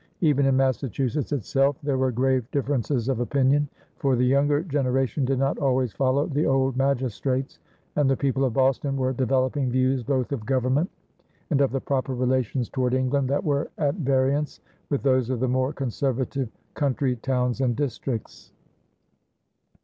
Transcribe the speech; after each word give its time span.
Even 0.21 0.47
in 0.47 0.57
Massachusetts 0.57 1.31
itself 1.31 1.77
there 1.83 1.99
were 1.99 2.11
grave 2.11 2.49
differences 2.49 3.07
of 3.07 3.19
opinion, 3.19 3.69
for 3.97 4.15
the 4.15 4.25
younger 4.25 4.63
generation 4.63 5.25
did 5.25 5.37
not 5.37 5.59
always 5.59 5.93
follow 5.93 6.25
the 6.25 6.43
old 6.43 6.75
magistrates, 6.75 7.59
and 7.95 8.09
the 8.09 8.17
people 8.17 8.43
of 8.43 8.53
Boston 8.55 8.97
were 8.97 9.13
developing 9.13 9.69
views 9.69 10.01
both 10.01 10.31
of 10.31 10.43
government 10.43 10.89
and 11.51 11.61
of 11.61 11.69
the 11.71 11.79
proper 11.81 12.15
relations 12.15 12.67
toward 12.67 12.95
England 12.95 13.29
that 13.29 13.43
were 13.43 13.69
at 13.77 13.93
variance 13.93 14.59
with 14.89 15.03
those 15.03 15.29
of 15.29 15.39
the 15.39 15.47
more 15.47 15.71
conservative 15.71 16.49
country 16.73 17.15
towns 17.17 17.61
and 17.61 17.75
districts. 17.75 18.53